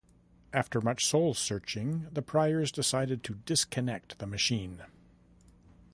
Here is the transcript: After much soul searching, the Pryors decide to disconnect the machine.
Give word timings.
After 0.51 0.81
much 0.81 1.05
soul 1.05 1.35
searching, 1.35 2.07
the 2.11 2.23
Pryors 2.23 2.71
decide 2.71 3.21
to 3.23 3.35
disconnect 3.35 4.17
the 4.17 4.25
machine. 4.25 4.81